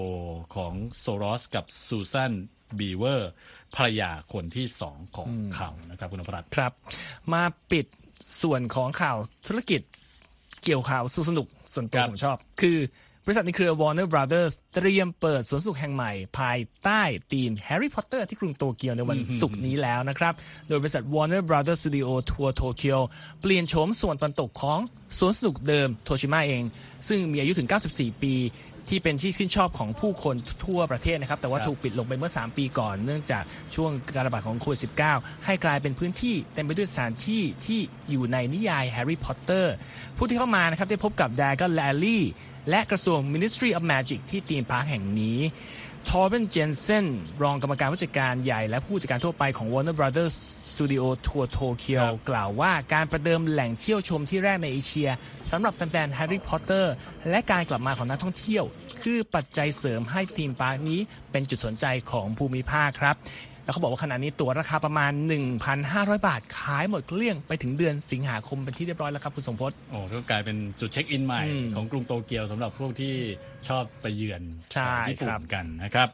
[0.55, 3.31] ของโซรอสกับซูซานเวเบอร์
[3.77, 6.73] ภรรยาคนที่สองของเขานะครับคุณอภรัตน์ครับ
[7.33, 7.87] มาปิด
[8.43, 9.83] ส่วนของข่าวธุรกิจ
[10.65, 12.79] เกี่ยวข่าวสนุกๆส่วนตัวครับผมชอบ คือ
[13.29, 20.35] บริษัทในเครือ Warner Brothers เตรียมเปิดสวนสนุกแห่งใหม่ ภายใต้ธีม Harry Potter ที่กรุงโตเกียวในวันศุกร์นี้แล้วนะครับ
[20.69, 22.99] โดยบริษัท Warner Brothers Studio Tour Tokyo
[23.41, 24.81] เปลี่ยนโฉมส่วนตะวันตกของ
[25.19, 26.63] สวนสนุกเดิมโทชิมะเอง
[27.09, 28.35] ซึ่งมีอายุถึง 94 ปี
[28.89, 33.43] ที่เป็นที่ชื่นชอบของผู้คนทั่วประเทศนะครับ แต่ว่าครับถูกปิดลงไปเมื่อ 3 ปีก่อน เนื่องจาก
[33.75, 34.81] ช่วงการระบาดของโควิด
[35.13, 39.75] -19 ให้กลายเป็นพื้นที่เต็มไปด้วยสถานที่ที่อยู่ในนิยายแฮร์รี่พอตเตอร์
[40.17, 42.25] ผู้ที่เข้ามานะครับได้พบกับแดก o n แลลี่
[42.71, 45.39] และกระทรวง Ministry of Magic ที่ theme park แห่งนี้
[46.09, 47.07] ทอร์เบนเจนเซน
[47.43, 50.35] รองกรรมการผู้จัดการใหญ่และผู้จัดการทั่วไปของ Warner Brothers
[50.71, 55.11] Studio Tour Tokyo ครับกล่าวว่าการประเดิมแหล่งเที่ยวชมที่แรกในเอเชีย
[55.51, 56.95] สำหรับแฟนๆแฮร์รี่พอตเตอร์
[57.31, 58.65] และการกลับมาของนักท่องเที่ยว
[59.03, 61.01] คือปัจจัยเสริมให้ทีมพาร์คนี้
[61.33, 63.17] เป็นจุดสนใจของภูมิภาคครับ
[63.67, 65.13] แล้วเขาบอกว่าขณะนี้ตั๋วราคาประมาณ
[65.69, 73.15] 1,500 บาทขายหมดเกลี้ยงไปถึงเดือนสิงหาคมเป็นที่เรียบร้อยแล้วครับคุณสมพศโอ้ก็กลายเป็นจุดเช็คอินใหม่อืมของกรุงโตเกียวสำหรับพวกที่
[73.69, 74.43] ชอบไปเยือน
[74.75, 76.09] ใช่ญี่ปุ่ครันบกันนะครับ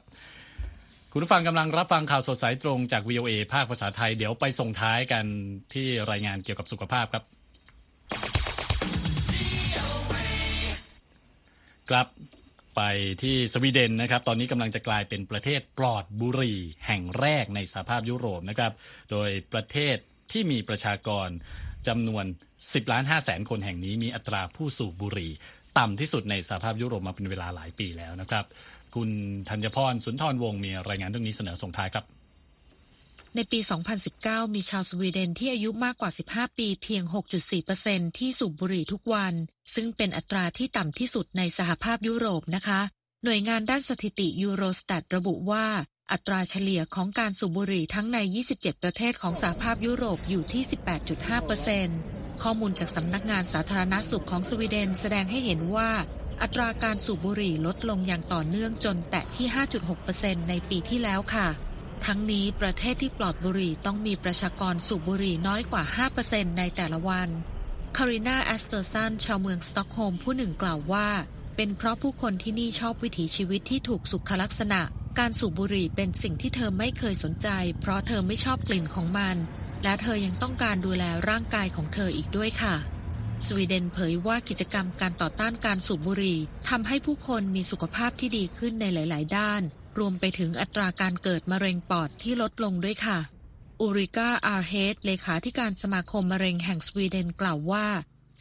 [1.12, 5.24] คุณผู้ฟังกำลังรับฟังข่าวสดสายตรงจาก VOA ภาคภาษาไทย เดี๋ยวไปส่งท้ายกัน
[5.72, 7.24] ที่รายงานเกี่ยวกับสุขภาพครับ
[11.90, 12.06] กลับ
[12.76, 12.82] ไป
[13.22, 18.72] ที่สวีเดนนะครับ ตอนนี้กำลังจะกลายเป็นประเทศปลอดบุหรี่แห่งแรกในสหภาพยุโรปนะครับ
[19.10, 19.96] โดยประเทศ
[20.32, 21.28] ที่มีประชากร
[21.88, 22.24] จำนวน
[22.58, 25.32] 10ล้าน5แสนคนแห่งนี้มีอัตราผู้สูบบุหรี่
[25.78, 28.44] ต่ำที่สุดในสหภาพยุโรปมาเป็นเวลาหลายปีแล้วนะครับ
[28.94, 29.10] คุณ
[29.48, 32.04] ธัญพรสุนทรวงศ์มีรายงานเรื่องนี้เสนอส่งท้ายครับ
[33.36, 33.60] ในปี
[34.06, 37.02] 2019 มีชาวสวีเดนที่อายุมากกว่า 15 ปีเพียง
[37.60, 39.34] 6.4%ที่สูบบุหรี่ทุกวัน
[39.74, 42.80] ซึ่งเป็นอัตราที่ต่ำที่สุดในสหภาพยุโรปนะคะ
[43.24, 45.66] หน่วยงานด้านสถิติยูโรสแตระบุว่า
[46.12, 48.18] อัตราเฉลี่ยของการสูบบุหรี่ทั้งใน
[48.50, 50.62] 27 ประเทศของสหภาพยุโรปอยู่ที่
[51.92, 55.90] 18.5%ข้อมูลจากสำนักงานสาธารณสุขของสวีเดนแสดงให้เห็นว่า
[56.42, 59.46] อัตราการสูบบุหรี่ลดลงอย่างต่อเนื่องจนแตะที่
[59.98, 61.48] 5.6%ในปีที่แล้วค่ะ
[62.06, 65.82] ทั้งนี้ประเทศที่ปลอดบุหรี่ต้องมีประชากรสูบบุหรี่น้อยกว่า
[66.20, 67.28] 5%ในแต่ละวัน
[67.96, 71.08] คารินาแอสเตอร์สันชาวเมืองสต็อกโฮล์มผู้หนึ่งกล่าวว่า
[71.56, 74.80] เป็นเพราะผู้คนที่นี่ชอบวิถีชีวิตที่ถูกสุขลักษณะ
[75.18, 77.48] การสูบบุหรี่เป็นสิ่งที่เธอไม่เคยสนใจ
[77.80, 79.36] เพราะเธอไม่ชอบกลิ่นของมัน
[79.82, 82.74] และเธอยังต้องการดูแลร่างกายของเธออีกด้วยค่ะ
[83.46, 86.38] สวีเดนเผยว่ากิจกรรมการต่อต้านการสูบบุหรี่
[86.68, 89.62] ทำให้ผู้คนมีสุขภาพที่ดีขึ้นในหลาย ๆ ด้าน
[89.98, 93.18] รวมไปถึงอัตราการเกิดมะเร็งปอดที่ลดลงด้วยค่ะ
[93.80, 97.86] อูริกาอาร์เฮดเลขาธิการสมาคมมะเร็งแห่งสวีเดนกล่าวว่า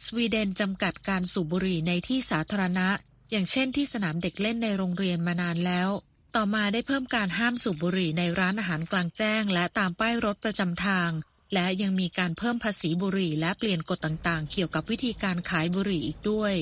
[0.04, 2.88] สวีเดนจำกัดการสูบบุหรี่ในที่สาธารณะ
[3.30, 5.90] อย่างเช่นที่สนามเด็กเล่นในโรงเรียนมานานแล้ว
[6.36, 11.10] ต่อมาได้เพิ่มการห้ามสูบบุหรี่ในร้านอาหารกลางแจ้ง และตามป้ายรถประจำทาง
[11.54, 16.54] และยังมีการเพิ่มภาษีบุหรี่และเปลี่ยนกฎต่างๆ เกี่ยวกับวิธีการขายบุหรี่อีกด้วย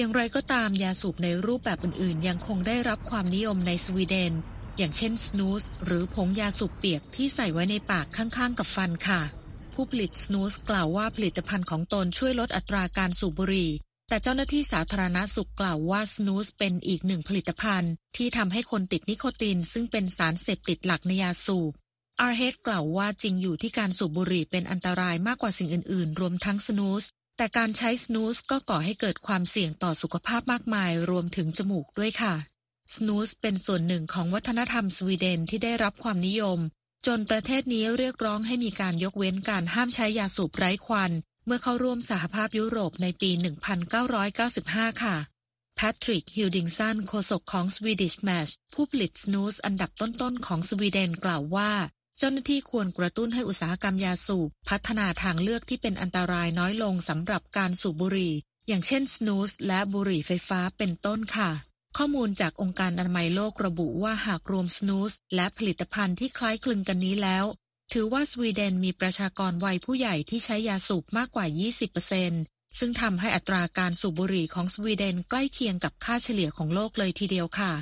[0.00, 4.32] อย่างไรก็ตามยาสูบในรูปแบบอื่นๆ ยังคงได้รับความนิยมในสวีเดน
[4.78, 9.20] อย่างเช่นสนูสหรือผงยาสูบเปียกที่ใส่ไว้ในปากข้างๆ กับฟันค่ะ
[9.74, 13.70] ผู้ผลิตสนูสกล่าวว่าผลิตภัณฑ์ของตนช่วยลดอัตราการสูบบุหรี่
[14.08, 21.72] แต่เจ้าหน้าที่สาธารณาสุขกล่าวว่าสนูสเป็นอีกหนึ่งผลิตภัณฑ์ ที่ทำให้คนติดนิโคติน ซึ่งเป็นสารเสพติดหลักในยาสูบ
[22.20, 27.04] อาร์เฮดกล่าวว่าจริงอยู่ที่การสูบบุหรี่เป็นอันตรายมากกว่าสิ่งอื่น ๆ รวมทั้งสนูส
[27.42, 32.34] แต่การใช้สนูสก็ก่อให้เกิดความเสี่ยงต่อสุขภาพมากมายรวมถึงจมูกด้วยค่ะ
[32.94, 36.58] สนูสเป็นส่วนหนึ่งของวัฒนธรรมสวีเดนที่ได้รับความนิยม
[37.06, 41.10] จนประเทศนี้เรียกร้องให้มีการยกเว้นการห้ามใช้ยาสูบไร้ควัน
[41.46, 43.30] เมื่อเข้าร่วมสหภาพยุโรปในปี
[44.16, 45.16] 1995 ค่ะ
[45.76, 51.70] แพทริก ฮิลดิงสัน โฆษกของ Swedish Match ผู้ผลิตสนูสอันดับต้นๆของสวีเดนกล่าวว่า
[52.22, 58.32] เจ้าหน้าที่ควรกระตุ้นให้อุตสาหกรรมยาสูบ พัฒนาทางเลือกที่เป็นอันตรายน้อยลงสำหรับการสูบบุหรี่
[58.68, 61.50] อย่างเช่นสนูสและบุหรี่ไฟฟ้าเป็นต้นค่ะ
[61.96, 67.44] ข้อมูลจากองค์การอนามัยโลกระบุว่าหากรวมสนูสและผลิตภัณฑ์ที่คล้ายคลึงกันนี้แล้ว
[67.92, 71.46] ถือว่าสวีเดนมีประชากรวัยผู้ใหญ่ที่ใช้ยาสูบมากกว่า
[72.12, 77.72] 20%ซึ่งทำให้อัตราการสูบบุหรี่ของสวีเดนใกล้เคียงกับค่าเฉลี่ยของโลกเลยทีเดียวค่ะ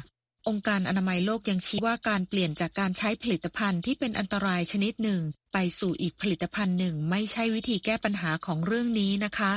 [0.49, 5.21] องค์การอนามัยโลกยังชี้ว่าการเปลี่ยนจากการใช้ผลิตภัณฑ์ที่เป็นอันตรายชนิดหนึ่ง
[5.53, 9.53] ไปสู่อีกผลิตภัณฑ์หนึ่ง ไม่ใช่วิธีแก้ปัญหาของเรื่องนี้นะคะ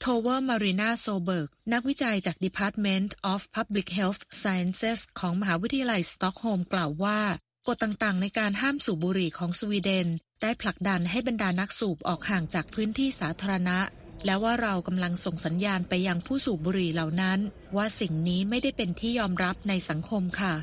[0.00, 7.20] โทเวอร์มารีนาโซเบิร์ก นักวิจัยจาก Department of Public Health Sciences ของมหาวิทยาลัยสต็อกโฮล์มกล่าวว่า
[7.66, 10.08] กฎต่างๆ ในการห้ามสูบบุหรี่ของสวีเดน
[10.42, 13.78] ได้ผลักดันให้บรรดานักสูบออกห่างจากพื้นที่สาธารณะ
[14.24, 17.38] และว่าเรากำลังส่งสัญญาณไปยังผู้สูบบุหรี่เหล่านั้น
[17.76, 20.54] ว่าสิ่งนี้ไม่ได้เป็นที่ยอมรับในสังคมค่ะ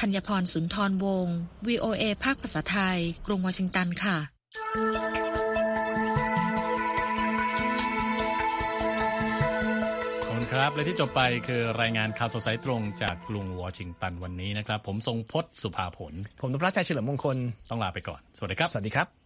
[0.00, 4.16] ธัญพรสุนทรวงศ์ VOA ภาคภาษาไทย กรุงวอชิงตันค่ะ
[10.24, 17.36] ขอบคุณครับ และที่จบไปคือรายงานข่าวสดสายตรงจากกรุงวอชิงตันวันนี้นะครับ ผมทรงพจน์สุภาผล ผมนพรัชชัยเฉลิมมงคล
[17.70, 19.25] ต้องลาไปก่อน สวัสดีครับ สวัสดีครับ